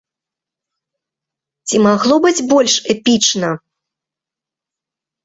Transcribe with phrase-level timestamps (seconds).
[1.69, 3.51] Ці магло быць больш эпічна?